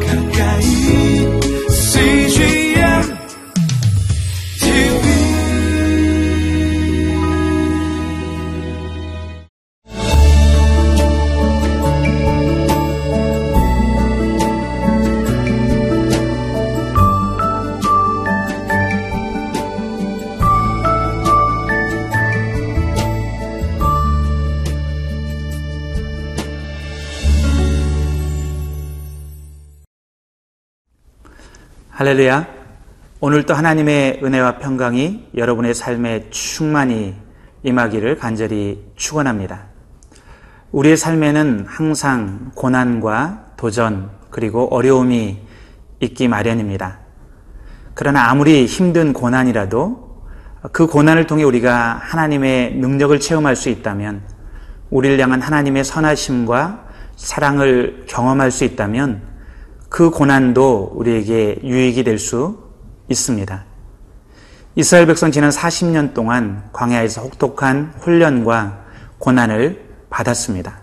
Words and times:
가까 0.00 0.21
할렐루야. 32.02 32.48
오늘도 33.20 33.54
하나님의 33.54 34.22
은혜와 34.24 34.58
평강이 34.58 35.28
여러분의 35.36 35.72
삶에 35.72 36.30
충만히 36.30 37.14
임하기를 37.62 38.18
간절히 38.18 38.84
축원합니다. 38.96 39.66
우리의 40.72 40.96
삶에는 40.96 41.64
항상 41.68 42.50
고난과 42.56 43.52
도전 43.56 44.10
그리고 44.30 44.66
어려움이 44.74 45.38
있기 46.00 46.26
마련입니다. 46.26 46.98
그러나 47.94 48.30
아무리 48.30 48.66
힘든 48.66 49.12
고난이라도 49.12 50.24
그 50.72 50.88
고난을 50.88 51.28
통해 51.28 51.44
우리가 51.44 52.00
하나님의 52.02 52.78
능력을 52.78 53.20
체험할 53.20 53.54
수 53.54 53.68
있다면 53.68 54.22
우리를 54.90 55.20
향한 55.20 55.40
하나님의 55.40 55.84
선하심과 55.84 56.84
사랑을 57.14 58.06
경험할 58.08 58.50
수 58.50 58.64
있다면 58.64 59.31
그 59.92 60.08
고난도 60.08 60.92
우리에게 60.94 61.60
유익이 61.62 62.02
될 62.02 62.18
수 62.18 62.62
있습니다. 63.08 63.64
이스라엘 64.74 65.06
백성 65.06 65.30
지난 65.30 65.50
40년 65.50 66.14
동안 66.14 66.64
광야에서 66.72 67.20
혹독한 67.20 67.92
훈련과 67.98 68.84
고난을 69.18 69.84
받았습니다. 70.08 70.80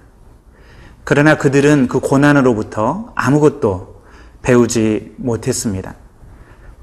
그러나 1.03 1.39
그들은 1.39 1.87
그 1.87 1.99
고난으로부터 1.99 3.11
아무것도 3.15 4.03
배우지 4.43 5.15
못했습니다. 5.17 5.95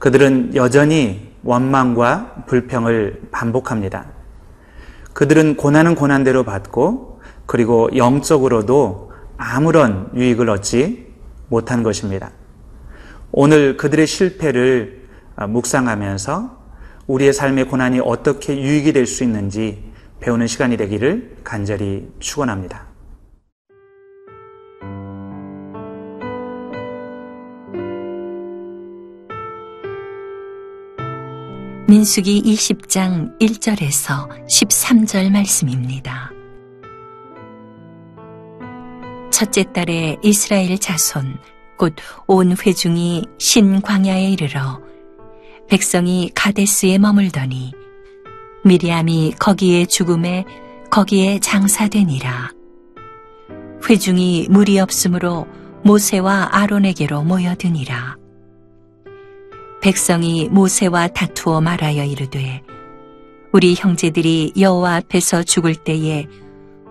그들은 0.00 0.56
여전히 0.56 1.32
원망과 1.44 2.44
불평을 2.48 3.28
반복합니다. 3.30 4.06
그들은 5.12 5.56
고난은 5.56 5.94
고난대로 5.94 6.42
받고 6.42 7.20
그리고 7.46 7.88
영적으로도 7.94 9.12
아무런 9.36 10.10
유익을 10.16 10.50
얻지 10.50 11.05
못한 11.48 11.82
것입니다. 11.82 12.32
오늘 13.32 13.76
그들의 13.76 14.06
실패를 14.06 15.06
묵상하면서 15.48 16.64
우리의 17.06 17.32
삶의 17.32 17.68
고난이 17.68 18.00
어떻게 18.00 18.60
유익이 18.60 18.92
될 18.92 19.06
수 19.06 19.22
있는지 19.24 19.84
배우는 20.20 20.46
시간이 20.46 20.76
되기를 20.76 21.36
간절히 21.44 22.08
축원합니다. 22.18 22.86
민수기 31.88 32.42
20장 32.42 33.38
1절에서 33.38 34.28
13절 34.46 35.30
말씀입니다. 35.30 36.35
첫째 39.36 39.70
달에 39.70 40.16
이스라엘 40.22 40.78
자손 40.78 41.36
곧 41.76 41.94
온 42.26 42.56
회중이 42.56 43.26
신광야에 43.36 44.30
이르러 44.30 44.80
백성이 45.68 46.30
가데스에 46.34 46.96
머물더니 46.96 47.70
미리암이 48.64 49.34
거기에 49.38 49.84
죽음에 49.84 50.46
거기에 50.90 51.40
장사되니라. 51.40 52.50
회중이 53.86 54.46
물이 54.48 54.80
없으므로 54.80 55.46
모세와 55.84 56.48
아론에게로 56.52 57.22
모여드니라. 57.22 58.16
백성이 59.82 60.48
모세와 60.48 61.08
다투어 61.08 61.60
말하여 61.60 62.04
이르되 62.04 62.62
우리 63.52 63.74
형제들이 63.74 64.54
여호와 64.58 64.96
앞에서 64.96 65.42
죽을 65.42 65.74
때에 65.74 66.26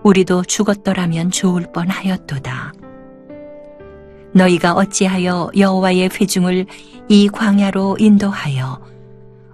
우리도 0.06 0.44
죽었더라면 0.44 1.32
좋을 1.32 1.66
뻔하였도다. 1.72 2.72
너희가 4.32 4.74
어찌하여 4.74 5.50
여호와의 5.56 6.10
회중을 6.10 6.66
이 7.08 7.28
광야로 7.28 7.96
인도하여 7.98 8.80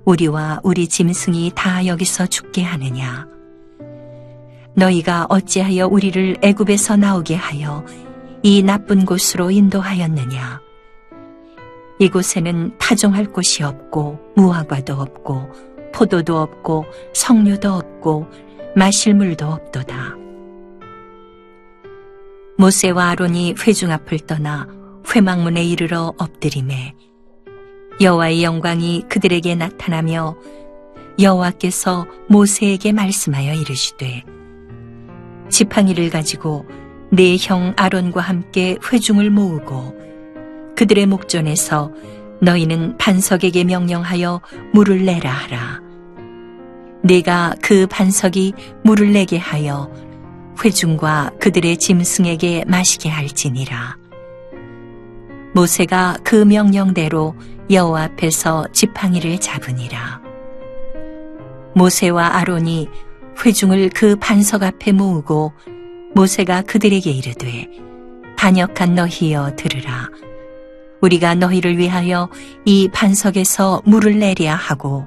우리와 0.05 0.61
우리 0.63 0.89
짐승이 0.89 1.53
다 1.55 1.87
여기서 1.87 2.27
죽게 2.27 2.63
하느냐? 2.65 3.27
너희가 4.75 5.27
어찌하여 5.31 5.87
우리를 5.87 6.37
애굽에서 6.43 6.97
나오게 6.97 7.35
하여 7.35 7.83
이 8.43 8.63
나쁜 8.63 9.07
곳으로 9.07 9.51
인도하였느냐? 9.51 10.61
이곳에는 11.99 12.77
타종할 12.77 13.25
곳이 13.25 13.63
없고 13.63 14.19
무화과도 14.37 15.01
없고 15.01 15.51
포도도 15.95 16.43
없고 16.43 16.85
석류도 17.15 17.73
없고 17.73 18.27
마실 18.77 19.15
물도 19.15 19.47
없도다. 19.47 20.22
모세와 22.59 23.11
아론이 23.11 23.55
회중 23.67 23.91
앞을 23.91 24.21
떠나 24.21 24.69
회막문에 25.15 25.65
이르러 25.65 26.15
엎드림에 26.19 26.95
여호와의 28.01 28.43
영광이 28.43 29.05
그들에게 29.09 29.55
나타나며 29.55 30.37
여호와께서 31.21 32.07
모세에게 32.29 32.93
말씀하여 32.93 33.55
이르시되 33.55 34.25
지팡이를 35.51 36.11
가지고 36.11 36.67
내형 37.11 37.75
아론과 37.77 38.23
함께 38.23 38.79
회중을 38.91 39.31
모으고 39.31 39.95
그들의 40.77 41.07
목전에서 41.07 41.93
너희는 42.41 42.97
반석에게 42.97 43.65
명령하여 43.65 44.41
물을 44.73 45.05
내라 45.05 45.31
하라. 45.31 45.81
내가 47.03 47.55
그 47.63 47.87
반석이 47.87 48.55
물을 48.83 49.13
내게 49.13 49.37
하여 49.37 49.93
회중과 50.63 51.33
그들의 51.41 51.77
짐승에게 51.77 52.65
마시게 52.67 53.09
할지니라. 53.09 53.97
모세가 55.55 56.19
그 56.25 56.37
명령대로 56.37 57.35
여호와 57.71 58.05
앞에서 58.05 58.67
지팡이를 58.73 59.39
잡으니라. 59.39 60.21
모세와 61.75 62.37
아론이 62.37 62.89
회중을 63.45 63.91
그 63.95 64.17
반석 64.17 64.63
앞에 64.63 64.93
모으고 64.93 65.53
모세가 66.15 66.63
그들에게 66.63 67.11
이르되 67.11 67.69
반역한 68.37 68.95
너희여 68.95 69.57
들으라. 69.57 70.09
우리가 71.01 71.35
너희를 71.35 71.79
위하여 71.79 72.29
이 72.65 72.89
반석에서 72.89 73.83
물을 73.85 74.19
내랴 74.19 74.55
하고 74.55 75.07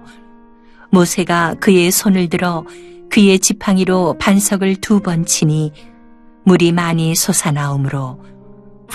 모세가 0.92 1.56
그의 1.60 1.92
손을 1.92 2.30
들어 2.30 2.66
그의 3.16 3.40
지팡이로 3.40 4.18
반석을 4.20 4.76
두 4.82 5.00
번 5.00 5.26
치니 5.26 5.72
물이 6.44 6.74
많이 6.74 7.16
솟아나오므로 7.16 8.22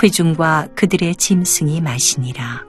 회중과 0.02 0.68
그들의 0.74 1.16
짐승이 1.16 1.80
마시니라. 1.80 2.66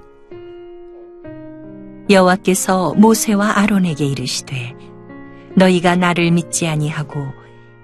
여호와께서 2.10 2.94
모세와 2.94 3.60
아론에게 3.60 4.06
이르시되 4.06 4.74
너희가 5.58 5.98
나를 5.98 6.32
믿지 6.32 6.70
아니하고 6.70 7.20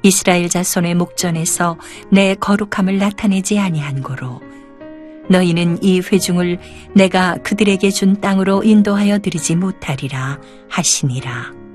이스라엘 0.02 0.48
자손의 0.48 0.96
목전에서 0.96 1.78
내 2.10 2.36
거룩함을 2.36 3.00
나타내지 3.00 3.60
아니한 3.60 4.02
고로 4.02 4.40
너희는 5.30 5.84
이 5.84 6.00
회중을 6.00 6.60
내가 6.94 7.36
그들에게 7.44 7.90
준 7.90 8.22
땅으로 8.22 8.64
인도하여 8.64 9.20
드리지 9.20 9.58
못하리라 9.58 10.40
하시니라. 10.70 11.67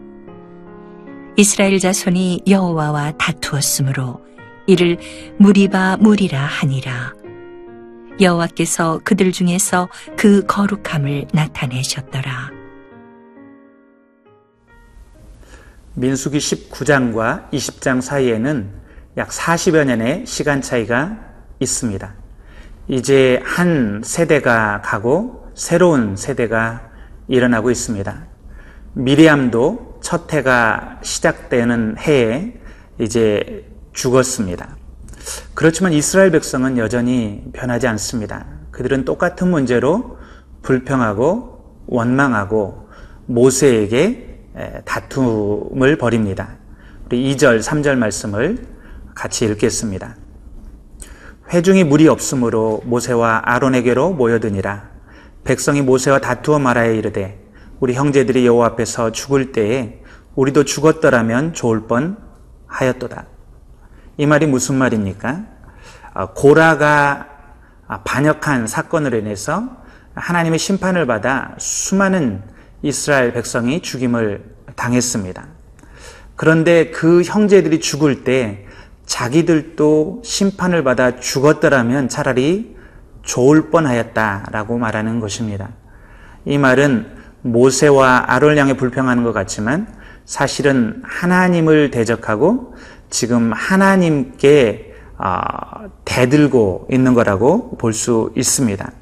이스라엘 1.36 1.78
자손이 1.78 2.42
여호와와 2.46 3.12
다투었으므로 3.12 4.22
이를 4.66 4.98
무리바 5.38 5.96
무리라 5.98 6.38
하니라. 6.40 7.14
여호와께서 8.20 9.00
그들 9.02 9.32
중에서 9.32 9.88
그 10.16 10.44
거룩함을 10.46 11.28
나타내셨더라. 11.32 12.50
민수기 15.94 16.38
19장과 16.38 17.50
20장 17.50 18.02
사이에는 18.02 18.70
약 19.16 19.28
40여 19.30 19.84
년의 19.86 20.26
시간 20.26 20.60
차이가 20.60 21.18
있습니다. 21.60 22.14
이제 22.88 23.40
한 23.44 24.02
세대가 24.04 24.82
가고 24.84 25.50
새로운 25.54 26.16
세대가 26.16 26.90
일어나고 27.28 27.70
있습니다. 27.70 28.26
미리암도 28.94 29.91
첫 30.02 30.30
해가 30.32 30.98
시작되는 31.02 31.96
해에 31.98 32.60
이제 33.00 33.64
죽었습니다. 33.92 34.76
그렇지만 35.54 35.92
이스라엘 35.92 36.30
백성은 36.30 36.76
여전히 36.76 37.42
변하지 37.52 37.86
않습니다. 37.86 38.44
그들은 38.72 39.04
똑같은 39.04 39.48
문제로 39.48 40.18
불평하고 40.62 41.82
원망하고 41.86 42.88
모세에게 43.26 44.40
에, 44.56 44.80
다툼을 44.84 45.96
벌입니다. 45.96 46.56
우리 47.06 47.34
2절, 47.34 47.62
3절 47.62 47.96
말씀을 47.96 48.58
같이 49.14 49.44
읽겠습니다. 49.44 50.16
회중이 51.50 51.84
물이 51.84 52.08
없으므로 52.08 52.82
모세와 52.84 53.42
아론에게로 53.44 54.10
모여드니라. 54.14 54.90
백성이 55.44 55.82
모세와 55.82 56.20
다투어 56.20 56.58
말하여 56.58 56.92
이르되 56.92 57.41
우리 57.82 57.94
형제들이 57.94 58.46
여호와 58.46 58.66
앞에서 58.68 59.10
죽을 59.10 59.50
때에 59.50 60.00
우리도 60.36 60.62
죽었더라면 60.62 61.52
좋을 61.52 61.88
뻔 61.88 62.16
하였도다. 62.68 63.26
이 64.18 64.24
말이 64.24 64.46
무슨 64.46 64.76
말입니까? 64.76 65.46
아, 66.14 66.26
고라가 66.26 67.26
반역한 68.04 68.68
사건으로 68.68 69.18
인해서 69.18 69.68
하나님의 70.14 70.60
심판을 70.60 71.06
받아 71.06 71.56
수많은 71.58 72.44
이스라엘 72.82 73.32
백성이 73.32 73.82
죽임을 73.82 74.44
당했습니다. 74.76 75.44
그런데 76.36 76.92
그 76.92 77.22
형제들이 77.22 77.80
죽을 77.80 78.22
때 78.22 78.64
자기들도 79.06 80.22
심판을 80.24 80.84
받아 80.84 81.18
죽었더라면 81.18 82.08
차라리 82.08 82.76
좋을 83.22 83.70
뻔하였다라고 83.70 84.78
말하는 84.78 85.18
것입니다. 85.18 85.70
이 86.44 86.58
말은 86.58 87.21
모세와 87.42 88.24
아론을 88.28 88.56
향해 88.56 88.76
불평하는 88.76 89.24
것 89.24 89.32
같지만 89.32 89.86
사실은 90.24 91.02
하나님을 91.04 91.90
대적하고 91.90 92.74
지금 93.10 93.52
하나님께 93.52 94.92
아, 95.18 95.88
대들고 96.04 96.88
있는 96.90 97.14
거라고 97.14 97.76
볼 97.76 97.92
수 97.92 98.32
있습니다. 98.36 98.92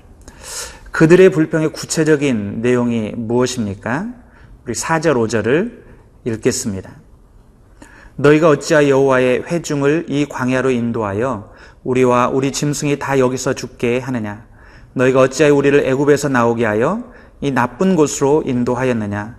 그들의 0.90 1.31
불평의 1.31 1.69
구체적인 1.72 2.60
내용이 2.62 3.12
무엇입니까? 3.16 4.08
우리 4.64 4.75
4절, 4.75 5.14
5절을 5.14 5.81
읽겠습니다. 6.25 6.90
너희가 8.16 8.50
어찌하여 8.50 8.88
여호와의 8.88 9.44
회중을 9.44 10.06
이 10.08 10.26
광야로 10.26 10.70
인도하여 10.70 11.52
우리와 11.84 12.28
우리 12.28 12.52
짐승이 12.52 12.98
다 12.98 13.19
여기서 13.19 13.54
죽게 13.54 14.00
하느냐? 14.00 14.44
너희가 14.92 15.20
어찌하여 15.20 15.54
우리를 15.54 15.87
애굽에서 15.87 16.28
나오게 16.28 16.66
하여 16.66 17.04
이 17.40 17.50
나쁜 17.50 17.96
곳으로 17.96 18.42
인도하였느냐? 18.44 19.37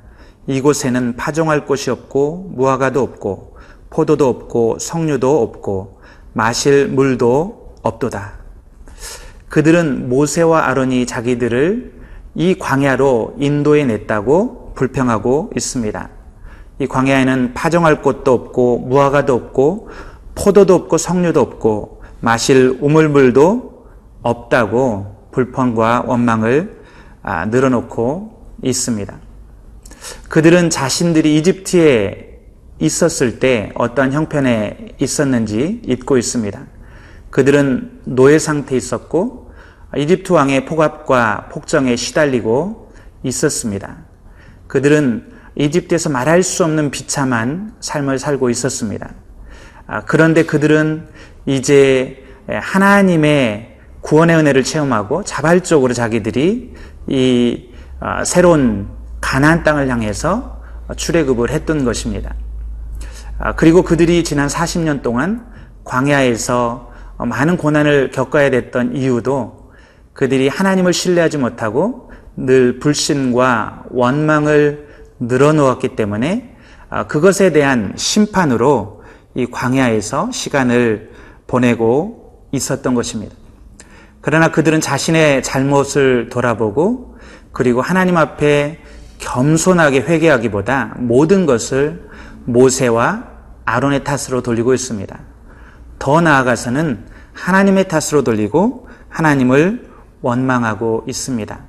이곳에는 0.47 1.15
파종할 1.15 1.65
곳이 1.65 1.91
없고 1.91 2.51
무화과도 2.55 3.01
없고 3.01 3.57
포도도 3.89 4.27
없고 4.27 4.79
석류도 4.79 5.41
없고 5.41 6.01
마실 6.33 6.87
물도 6.87 7.75
없도다. 7.83 8.33
그들은 9.49 10.09
모세와 10.09 10.67
아론이 10.67 11.05
자기들을 11.05 12.01
이 12.35 12.57
광야로 12.57 13.35
인도해 13.37 13.85
냈다고 13.85 14.73
불평하고 14.75 15.51
있습니다. 15.55 16.09
이 16.79 16.87
광야에는 16.87 17.53
파종할 17.53 18.01
곳도 18.01 18.33
없고 18.33 18.79
무화과도 18.79 19.35
없고 19.35 19.89
포도도 20.33 20.73
없고 20.73 20.97
석류도 20.97 21.39
없고 21.39 22.01
마실 22.21 22.77
우물물도 22.81 23.85
없다고 24.23 25.27
불평과 25.31 26.05
원망을 26.07 26.77
아, 26.77 26.80
늘어놓고 27.23 28.55
있습니다. 28.63 29.17
그들은 30.29 30.69
자신들이 30.69 31.37
이집트에 31.37 32.39
있었을 32.79 33.39
때 33.39 33.71
어떤 33.75 34.11
형편에 34.11 34.95
있었는지 34.99 35.81
잊고 35.85 36.17
있습니다. 36.17 36.59
그들은 37.29 38.01
노예 38.05 38.39
상태에 38.39 38.77
있었고 38.77 39.51
이집트 39.95 40.33
왕의 40.33 40.65
폭압과 40.65 41.49
폭정에 41.51 41.95
시달리고 41.95 42.91
있었습니다. 43.23 43.97
그들은 44.67 45.31
이집트에서 45.55 46.09
말할 46.09 46.43
수 46.43 46.63
없는 46.63 46.91
비참한 46.91 47.73
삶을 47.81 48.19
살고 48.19 48.49
있었습니다. 48.49 49.13
아, 49.85 50.01
그런데 50.05 50.43
그들은 50.43 51.07
이제 51.45 52.23
하나님의 52.47 53.77
구원의 54.01 54.35
은혜를 54.37 54.63
체험하고 54.63 55.23
자발적으로 55.23 55.93
자기들이 55.93 56.73
이 57.07 57.69
아, 57.99 58.23
새로운 58.23 58.89
가나안 59.19 59.63
땅을 59.63 59.89
향해서 59.89 60.61
출애굽을 60.95 61.51
했던 61.51 61.85
것입니다. 61.85 62.33
아, 63.37 63.53
그리고 63.55 63.83
그들이 63.83 64.23
지난 64.23 64.47
40년 64.47 65.01
동안 65.01 65.45
광야에서 65.83 66.91
많은 67.17 67.57
고난을 67.57 68.11
겪어야 68.11 68.49
됐던 68.49 68.95
이유도 68.95 69.71
그들이 70.13 70.47
하나님을 70.47 70.93
신뢰하지 70.93 71.37
못하고 71.37 72.11
늘 72.35 72.79
불신과 72.79 73.85
원망을 73.89 74.87
늘어놓았기 75.19 75.95
때문에 75.95 76.55
아, 76.89 77.07
그것에 77.07 77.51
대한 77.51 77.93
심판으로 77.95 79.03
이 79.35 79.45
광야에서 79.45 80.31
시간을 80.31 81.11
보내고 81.47 82.47
있었던 82.51 82.95
것입니다. 82.95 83.35
그러나 84.21 84.51
그들은 84.51 84.81
자신의 84.81 85.43
잘못을 85.43 86.29
돌아보고 86.29 87.17
그리고 87.51 87.81
하나님 87.81 88.17
앞에 88.17 88.79
겸손하게 89.17 90.01
회개하기보다 90.01 90.95
모든 90.99 91.45
것을 91.45 92.09
모세와 92.45 93.25
아론의 93.65 94.03
탓으로 94.03 94.41
돌리고 94.41 94.73
있습니다. 94.73 95.19
더 95.99 96.21
나아가서는 96.21 97.05
하나님의 97.33 97.87
탓으로 97.87 98.23
돌리고 98.23 98.87
하나님을 99.09 99.89
원망하고 100.21 101.03
있습니다. 101.07 101.59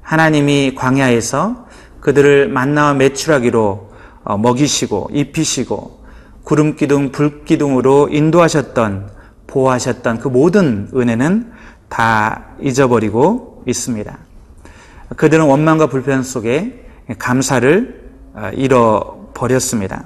하나님이 0.00 0.74
광야에서 0.74 1.66
그들을 2.00 2.48
만나와 2.48 2.94
매출하기로 2.94 3.90
어, 4.24 4.38
먹이시고 4.38 5.10
입히시고 5.12 6.04
구름 6.44 6.76
기둥, 6.76 7.10
불 7.10 7.44
기둥으로 7.44 8.08
인도하셨던 8.10 9.10
보호하셨던 9.46 10.18
그 10.20 10.28
모든 10.28 10.88
은혜는 10.94 11.52
다 11.88 12.46
잊어버리고 12.60 13.62
있습니다. 13.66 14.18
그들은 15.16 15.44
원망과 15.44 15.86
불편 15.88 16.22
속에 16.22 16.86
감사를 17.18 18.06
어, 18.34 18.50
잃어버렸습니다. 18.54 20.04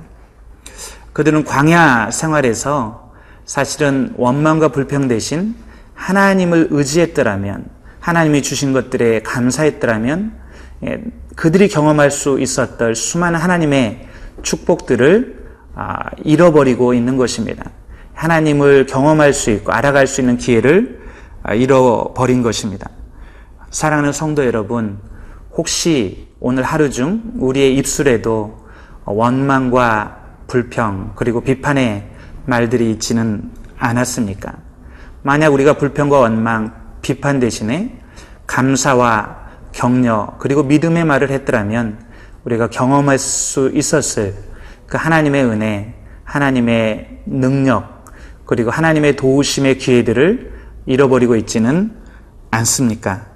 그들은 1.13 1.45
광야 1.45 2.11
생활에서 2.11 3.13
사실은 3.45 4.15
원망과 4.17 4.69
불평 4.69 5.09
대신 5.09 5.57
하나님을 5.95 6.69
의지했더라면, 6.71 7.67
하나님이 7.99 8.43
주신 8.43 8.73
것들에 8.73 9.23
감사했더라면, 9.23 10.33
예, 10.87 11.03
그들이 11.35 11.69
경험할 11.69 12.11
수 12.11 12.39
있었던 12.39 12.95
수많은 12.95 13.41
하나님의 13.41 14.09
축복들을 14.43 15.41
아, 15.75 16.11
잃어버리고 16.23 16.95
있는 16.95 17.17
것입니다. 17.17 17.71
하나님을 18.15 18.87
경험할 18.87 19.33
수 19.33 19.51
있고 19.51 19.73
알아갈 19.73 20.07
수 20.07 20.21
있는 20.21 20.37
기회를 20.37 21.00
아, 21.00 21.00
잃어버린 21.55 22.43
것입니다. 22.43 22.91
사랑하는 23.71 24.13
성도 24.13 24.45
여러분, 24.45 24.99
혹시 25.53 26.29
오늘 26.41 26.63
하루 26.63 26.91
중 26.91 27.23
우리의 27.37 27.77
입술에도 27.77 28.67
원망과 29.05 30.19
불평 30.47 31.13
그리고 31.17 31.41
비판의 31.41 32.09
말들이 32.47 32.91
있지는 32.93 33.51
않았습니까? 33.79 34.55
만약 35.23 35.53
우리가 35.53 35.75
불평과 35.75 36.19
원망, 36.19 36.73
비판 37.03 37.41
대신에 37.41 37.99
감사와 38.47 39.39
격려 39.73 40.37
그리고 40.39 40.63
믿음의 40.63 41.05
말을 41.05 41.31
했더라면 41.31 41.99
우리가 42.45 42.69
경험할 42.69 43.19
수 43.19 43.71
있었을 43.73 44.35
그 44.87 44.97
하나님의 44.97 45.45
은혜, 45.45 45.95
하나님의 46.25 47.23
능력 47.27 48.05
그리고 48.45 48.71
하나님의 48.71 49.17
도우심의 49.17 49.79
기회들을 49.79 50.60
잃어버리고 50.87 51.37
있지는 51.37 51.97
않습니까? 52.51 53.27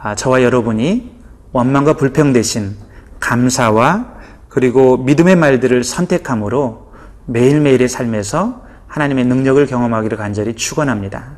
아, 0.00 0.14
저와 0.14 0.42
여러분이 0.42 1.16
원망과 1.52 1.94
불평 1.94 2.32
대신 2.32 2.76
감사와 3.20 4.16
그리고 4.48 4.96
믿음의 4.98 5.36
말들을 5.36 5.84
선택함으로 5.84 6.92
매일매일의 7.26 7.88
삶에서 7.88 8.64
하나님의 8.86 9.26
능력을 9.26 9.66
경험하기를 9.66 10.16
간절히 10.16 10.54
축원합니다. 10.54 11.36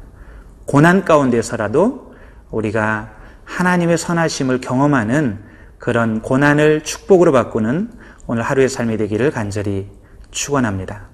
고난 0.66 1.04
가운데서라도 1.04 2.14
우리가 2.50 3.10
하나님의 3.44 3.96
선하심을 3.98 4.60
경험하는 4.60 5.38
그런 5.78 6.20
고난을 6.20 6.82
축복으로 6.84 7.32
바꾸는 7.32 7.90
오늘 8.26 8.42
하루의 8.42 8.68
삶이 8.68 8.98
되기를 8.98 9.30
간절히 9.30 9.88
축원합니다. 10.30 11.08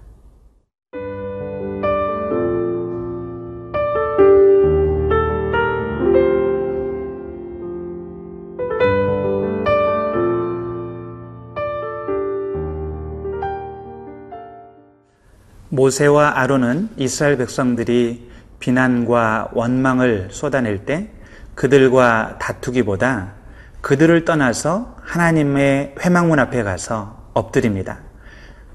모세와 15.74 16.38
아론은 16.38 16.90
이스라엘 16.96 17.36
백성들이 17.36 18.30
비난과 18.60 19.50
원망을 19.52 20.28
쏟아낼 20.30 20.84
때 20.84 21.10
그들과 21.54 22.38
다투기보다 22.38 23.32
그들을 23.80 24.24
떠나서 24.24 24.96
하나님의 25.02 25.96
회망문 26.00 26.38
앞에 26.38 26.62
가서 26.62 27.28
엎드립니다. 27.34 27.98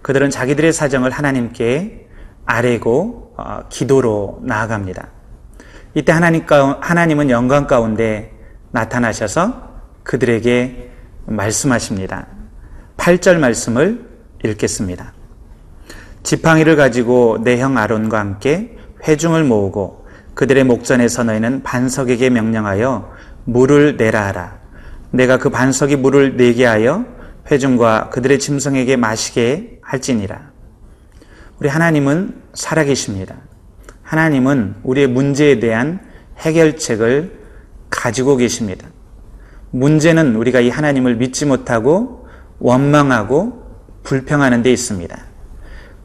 그들은 0.02 0.30
자기들의 0.30 0.74
사정을 0.74 1.12
하나님께 1.12 2.08
아뢰고 2.46 3.34
어, 3.38 3.64
기도로 3.70 4.42
나아갑니다. 4.44 5.08
이때 5.94 6.12
하나님은 6.12 7.30
영광 7.30 7.66
가운데 7.66 8.34
나타나셔서 8.72 9.70
그들에게 10.04 10.92
말씀하십니다. 11.26 12.28
8절 12.98 13.40
말씀을 13.40 14.06
읽겠습니다. 14.44 15.19
지팡이를 16.24 16.76
가지고 16.76 17.40
내 17.44 17.60
형 17.60 17.78
아론과 17.78 18.20
함께 18.20 18.78
회중을 19.08 19.44
모으고 19.44 20.06
그들의 20.34 20.64
목전에서 20.64 21.24
너희는 21.24 21.64
반석에게 21.64 22.30
명령하여 22.30 23.12
물을 23.46 23.98
내라 23.98 24.28
하라. 24.28 24.60
내가 25.12 25.38
그 25.38 25.50
반석이 25.50 25.96
물을 25.98 26.38
내게 26.38 26.66
하여 26.66 27.06
회중과 27.50 28.10
그들의 28.10 28.40
짐승에게 28.40 28.96
마시게 28.96 29.80
할지니라. 29.82 30.52
우리 31.60 31.68
하나님은 31.68 32.42
살아계십니다. 32.54 33.36
하나님은 34.04 34.76
우리의 34.84 35.08
문제에 35.08 35.60
대한 35.60 36.00
해결책을 36.38 37.40
가지고 37.90 38.38
계십니다. 38.38 38.88
문제는 39.72 40.36
우리가 40.36 40.62
이 40.62 40.70
하나님을 40.70 41.16
믿지 41.16 41.46
못하고 41.46 42.28
원망하고 42.60 43.64
불평하는 44.04 44.62
데 44.62 44.72
있습니다. 44.72 45.29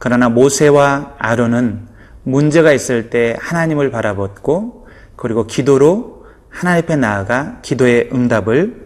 그러나 0.05 0.29
모세와 0.29 1.15
아론은 1.17 1.87
문제가 2.21 2.73
있을 2.73 3.09
때 3.09 3.35
하나님을 3.39 3.89
바라봤고 3.89 4.85
그리고 5.15 5.47
기도로 5.47 6.27
하나님 6.47 6.83
앞에 6.83 6.95
나아가 6.95 7.57
기도의 7.63 8.11
응답을 8.13 8.85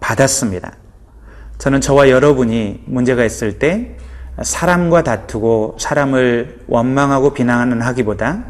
받았습니다. 0.00 0.72
저는 1.58 1.80
저와 1.80 2.10
여러분이 2.10 2.82
문제가 2.86 3.24
있을 3.24 3.60
때 3.60 3.96
사람과 4.42 5.04
다투고 5.04 5.76
사람을 5.78 6.62
원망하고 6.66 7.32
비난하는 7.32 7.80
하기보다 7.80 8.42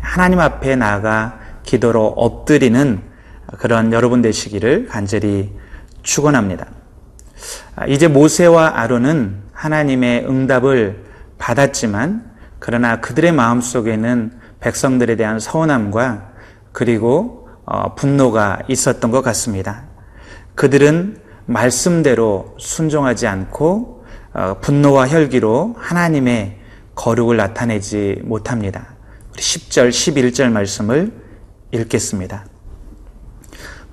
하나님 0.00 0.40
앞에 0.40 0.74
나아가 0.74 1.38
기도로 1.64 2.06
엎드리는 2.06 3.02
그런 3.58 3.92
여러분 3.92 4.22
되시기를 4.22 4.86
간절히 4.86 5.52
축원합니다. 6.02 6.66
이제 7.88 8.08
모세와 8.08 8.80
아론은 8.80 9.42
하나님의 9.52 10.24
응답을 10.26 11.07
받았지만 11.38 12.30
그러나 12.58 13.00
그들의 13.00 13.32
마음 13.32 13.60
속에는 13.60 14.32
백성들에 14.60 15.16
대한 15.16 15.38
서운함과 15.38 16.32
그리고 16.72 17.48
어, 17.64 17.94
분노가 17.94 18.60
있었던 18.68 19.10
것 19.10 19.22
같습니다. 19.22 19.84
그들은 20.54 21.18
말씀대로 21.46 22.54
순종하지 22.58 23.26
않고 23.26 24.04
어, 24.32 24.56
분노와 24.60 25.08
혈기로 25.08 25.76
하나님의 25.78 26.58
거룩을 26.94 27.36
나타내지 27.36 28.22
못합니다. 28.24 28.94
10절, 29.36 29.90
11절 29.90 30.50
말씀을 30.50 31.12
읽겠습니다. 31.70 32.44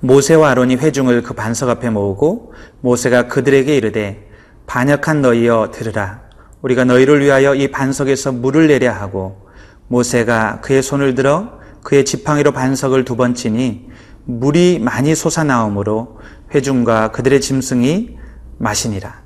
모세와 0.00 0.50
아론이 0.50 0.76
회중을 0.76 1.22
그 1.22 1.34
반석 1.34 1.68
앞에 1.68 1.90
모으고 1.90 2.52
모세가 2.80 3.28
그들에게 3.28 3.76
이르되 3.76 4.28
반역한 4.66 5.22
너희여 5.22 5.70
들으라 5.72 6.25
우리가 6.66 6.84
너희를 6.84 7.20
위하여 7.20 7.54
이 7.54 7.68
반석에서 7.70 8.32
물을 8.32 8.66
내려 8.66 8.92
하고 8.92 9.46
모세가 9.86 10.62
그의 10.62 10.82
손을 10.82 11.14
들어 11.14 11.60
그의 11.84 12.04
지팡이로 12.04 12.50
반석을 12.50 13.04
두 13.04 13.14
번 13.14 13.34
치니 13.34 13.88
물이 14.24 14.80
많이 14.80 15.14
솟아나오므로 15.14 16.18
회중과 16.52 17.12
그들의 17.12 17.40
짐승이 17.40 18.16
마시니라. 18.58 19.22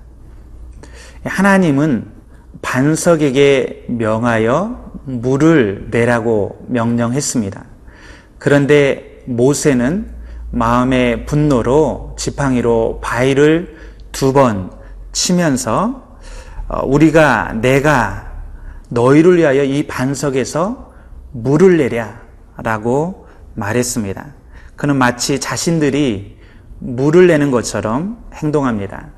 하나님은 1.25 2.11
반석에게 2.61 3.87
명하여 3.89 4.93
물을 5.05 5.89
내라고 5.91 6.67
명령했습니다. 6.69 7.65
그런데 8.39 9.23
모세는 9.25 10.13
마음의 10.51 11.25
분노로 11.25 12.15
지팡이로 12.19 13.01
바위를 13.03 13.77
두 14.13 14.35
번 14.35 14.71
치면서 15.13 16.10
어, 16.10 16.10
우리가 16.85 17.55
내가 17.61 18.31
너희를 18.89 19.39
위하여 19.39 19.65
이 19.65 19.87
반석에서 19.87 20.93
물을 21.33 21.77
내랴 21.77 22.21
라고 22.59 23.27
말했습니다. 23.55 24.27
그는 24.77 24.97
마치 24.97 25.41
자신들이 25.41 26.39
물을 26.79 27.27
내는 27.27 27.51
것처럼 27.51 28.25
행동합니다. 28.35 29.09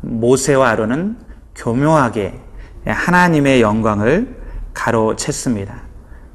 모세와 0.00 0.70
아론은 0.70 1.18
교묘하게 1.54 2.40
하나님의 2.86 3.60
영광을 3.60 4.36
가로챘습니다. 4.74 5.74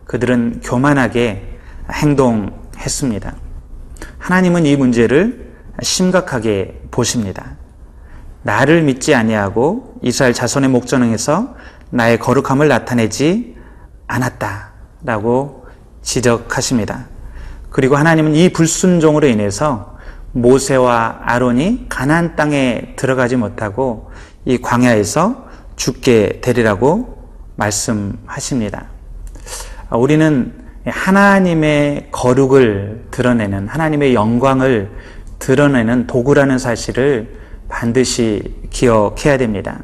그들은 0.06 0.62
교만하게 0.64 1.60
행동했습니다. 1.92 3.36
하나님은 4.18 4.66
이 4.66 4.76
문제를 4.76 5.54
심각하게 5.82 6.82
보십니다. 6.92 7.58
나를 8.44 8.84
믿지 8.84 9.14
아니하고 9.14 9.96
이스라엘 10.02 10.34
자손의 10.34 10.70
목전에서 10.70 11.56
나의 11.92 12.20
거룩함을 12.20 12.68
나타내지 12.68 13.56
않았다라고 14.08 15.66
지적하십니다. 16.02 17.06
그리고 17.70 17.96
하나님은 17.96 18.36
이 18.36 18.50
불순종으로 18.50 19.28
인해서 19.28 19.98
모세와 20.34 21.22
아론이 21.24 21.88
가나안 21.90 22.36
땅에 22.36 22.94
들어가지 22.96 23.36
못하고 23.36 24.12
이 24.46 24.58
광야에서 24.58 25.48
죽게 25.76 26.40
되리라고 26.42 27.18
말씀하십니다. 27.56 28.86
우리는 29.92 30.54
하나님의 30.86 32.08
거룩을 32.12 33.08
드러내는 33.12 33.68
하나님의 33.68 34.16
영광을 34.16 34.90
드러내는 35.40 36.08
도구라는 36.08 36.58
사실을 36.58 37.42
반드시 37.72 38.44
기억해야 38.70 39.38
됩니다. 39.38 39.80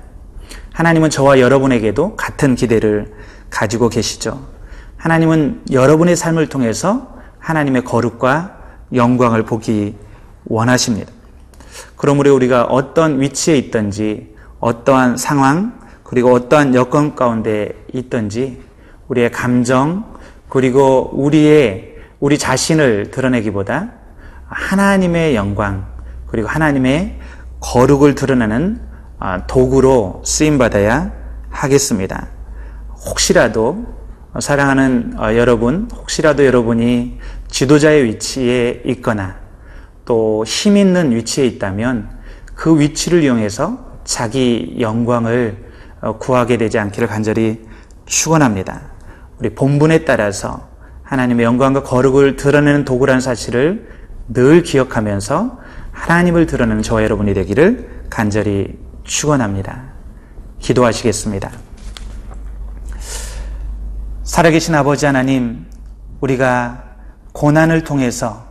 하나님은 0.73 1.09
저와 1.09 1.39
여러분에게도 1.39 2.15
같은 2.15 2.55
기대를 2.55 3.13
가지고 3.49 3.89
계시죠. 3.89 4.45
하나님은 4.97 5.63
여러분의 5.71 6.15
삶을 6.15 6.49
통해서 6.49 7.15
하나님의 7.39 7.85
거룩과 7.85 8.57
영광을 8.93 9.43
보기 9.43 9.95
원하십니다. 10.45 11.11
그러므로 11.95 12.35
우리가 12.35 12.65
어떤 12.65 13.21
위치에 13.21 13.57
있든지 13.57 14.35
어떠한 14.59 15.17
상황 15.17 15.79
그리고 16.03 16.33
어떠한 16.33 16.75
여건 16.75 17.15
가운데 17.15 17.73
있든지 17.93 18.61
우리의 19.07 19.31
감정 19.31 20.17
그리고 20.49 21.09
우리의 21.13 21.95
우리 22.19 22.37
자신을 22.37 23.11
드러내기보다 23.11 23.91
하나님의 24.47 25.35
영광 25.35 25.85
그리고 26.27 26.47
하나님의 26.47 27.19
거룩을 27.59 28.15
드러내는 28.15 28.79
아, 29.19 29.47
도구로 29.47 30.21
쓰임 30.25 30.57
받아야 30.57 31.11
하겠습니다. 31.49 32.27
혹시라도 33.09 33.85
사랑하는 34.39 35.15
어, 35.17 35.35
여러분, 35.35 35.89
혹시라도 35.93 36.45
여러분이 36.45 37.19
지도자의 37.47 38.03
위치에 38.03 38.83
있거나 38.85 39.37
또 40.05 40.43
힘 40.45 40.77
있는 40.77 41.11
위치에 41.11 41.45
있다면 41.45 42.09
그 42.53 42.79
위치를 42.79 43.23
이용해서 43.23 43.85
자기 44.03 44.77
영광을 44.79 45.65
어, 46.01 46.17
구하게 46.17 46.57
되지 46.57 46.77
않기를 46.79 47.07
간절히 47.07 47.65
축원합니다. 48.05 48.81
우리 49.39 49.49
본분에 49.53 50.05
따라서 50.05 50.67
하나님의 51.03 51.45
영광과 51.45 51.83
거룩을 51.83 52.35
드러내는 52.35 52.85
도구라는 52.85 53.21
사실을 53.21 53.87
늘 54.29 54.61
기억하면서 54.61 55.59
하나님을 55.97 56.45
드러내는 56.45 56.83
저와 56.83 57.03
여러분이 57.03 57.33
되기를 57.33 58.05
간절히 58.09 58.77
축원합니다. 59.03 59.83
기도하시겠습니다. 60.59 61.51
살아계신 64.23 64.75
아버지 64.75 65.05
하나님, 65.05 65.65
우리가 66.21 66.83
고난을 67.33 67.83
통해서 67.83 68.45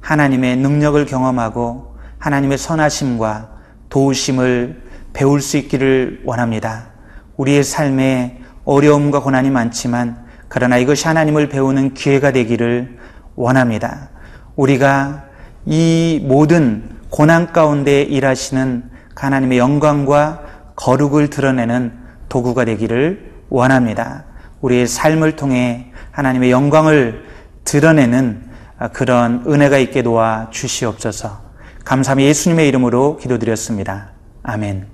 하나님의 0.00 0.56
능력을 0.56 1.04
경험하고 1.06 1.96
하나님의 2.18 2.58
선하심과 2.58 3.50
도우심을 3.88 4.82
배울 5.12 5.40
수 5.40 5.56
있기를 5.56 6.22
원합니다. 6.24 6.90
우리의 7.36 7.64
삶에 7.64 8.40
어려움과 8.64 9.20
고난이 9.20 9.50
많지만 9.50 10.24
그러나 10.48 10.78
이것이 10.78 11.06
하나님을 11.06 11.48
배우는 11.48 11.94
기회가 11.94 12.30
되기를 12.30 12.98
원합니다. 13.34 14.10
우리가 14.56 15.24
이 15.66 16.20
모든 16.22 16.90
고난 17.10 17.52
가운데 17.52 18.02
일하시는 18.02 18.90
하나님의 19.14 19.58
영광과 19.58 20.42
거룩을 20.76 21.30
드러내는 21.30 21.92
도구가 22.28 22.64
되기를 22.64 23.32
원합니다. 23.48 24.24
우리의 24.60 24.86
삶을 24.86 25.36
통해 25.36 25.92
하나님의 26.10 26.50
영광을 26.50 27.24
드러내는 27.64 28.42
그런 28.92 29.44
은혜가 29.46 29.78
있게 29.78 30.02
도와 30.02 30.48
주시옵소서. 30.50 31.42
감사함이 31.84 32.24
예수님의 32.24 32.68
이름으로 32.68 33.18
기도드렸습니다. 33.18 34.10
아멘. 34.42 34.93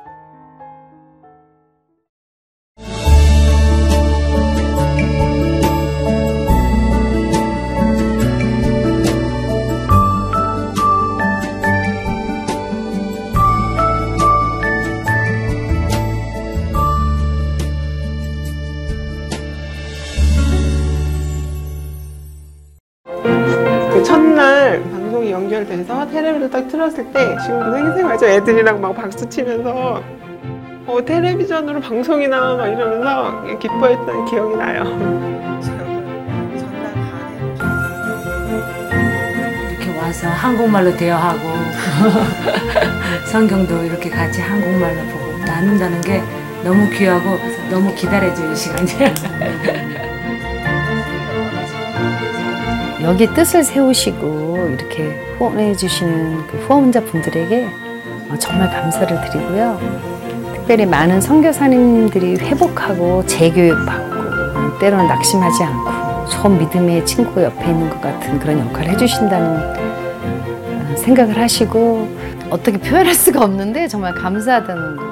방송이 25.11 25.29
연결돼서 25.29 26.07
테레비를 26.07 26.49
딱 26.49 26.65
틀었을 26.69 27.11
때 27.11 27.37
지금도 27.43 27.73
생생하죠 27.73 28.27
애들이랑 28.27 28.79
막 28.79 28.95
박수 28.95 29.27
치면서 29.27 30.01
어 30.87 31.05
텔레비전으로 31.05 31.81
방송이 31.81 32.29
나와 32.29 32.55
막 32.55 32.67
이러면서 32.67 33.57
기뻐했던 33.59 34.25
기억이 34.25 34.55
나요. 34.55 34.83
이렇게 39.69 39.99
와서 39.99 40.29
한국말로 40.29 40.95
대화하고 40.95 41.41
성경도 43.27 43.83
이렇게 43.83 44.09
같이 44.09 44.39
한국말로 44.39 44.95
보고 45.11 45.37
나눈다는 45.45 45.99
게 45.99 46.21
너무 46.63 46.89
귀하고 46.89 47.37
너무 47.69 47.93
기다려지는 47.95 48.55
시간이에요. 48.55 49.13
여기 53.03 53.25
뜻을 53.33 53.63
세우시고 53.63 54.75
이렇게 54.77 55.35
후원해 55.37 55.75
주시는 55.75 56.47
그 56.47 56.57
후원자분들에게 56.57 57.67
어, 58.29 58.37
정말 58.37 58.69
감사를 58.69 59.07
드리고요. 59.07 59.79
특별히 60.53 60.85
많은 60.85 61.19
선교사님들이 61.19 62.37
회복하고 62.37 63.25
재교육받고 63.25 64.77
때로는 64.79 65.07
낙심하지 65.07 65.63
않고 65.63 66.29
좋은 66.29 66.59
믿음의 66.59 67.05
친구 67.05 67.41
옆에 67.41 67.71
있는 67.71 67.89
것 67.89 67.99
같은 68.01 68.39
그런 68.39 68.59
역할을 68.59 68.91
해주신다는 68.91 69.57
어, 69.57 70.95
생각을 70.97 71.37
하시고 71.39 72.07
어떻게 72.51 72.77
표현할 72.77 73.15
수가 73.15 73.43
없는데 73.43 73.87
정말 73.87 74.13
감사하다는 74.13 74.97
거 74.97 75.10